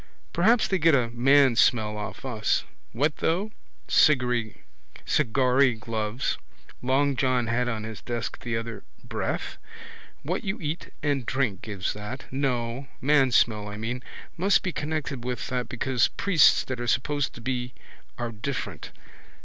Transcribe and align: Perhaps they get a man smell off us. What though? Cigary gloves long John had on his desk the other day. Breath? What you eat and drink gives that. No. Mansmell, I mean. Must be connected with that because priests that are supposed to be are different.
Perhaps 0.33 0.67
they 0.67 0.79
get 0.79 0.95
a 0.95 1.11
man 1.11 1.55
smell 1.55 1.95
off 1.95 2.25
us. 2.25 2.63
What 2.91 3.17
though? 3.17 3.51
Cigary 3.87 4.55
gloves 5.79 6.39
long 6.81 7.15
John 7.15 7.45
had 7.45 7.69
on 7.69 7.83
his 7.83 8.01
desk 8.01 8.39
the 8.39 8.57
other 8.57 8.79
day. 8.79 8.85
Breath? 9.03 9.59
What 10.23 10.43
you 10.43 10.59
eat 10.59 10.89
and 11.03 11.23
drink 11.23 11.61
gives 11.61 11.93
that. 11.93 12.25
No. 12.31 12.87
Mansmell, 12.99 13.67
I 13.67 13.77
mean. 13.77 14.01
Must 14.37 14.63
be 14.63 14.71
connected 14.71 15.23
with 15.23 15.49
that 15.49 15.69
because 15.69 16.07
priests 16.07 16.63
that 16.63 16.79
are 16.81 16.87
supposed 16.87 17.35
to 17.35 17.41
be 17.41 17.75
are 18.17 18.31
different. 18.31 18.89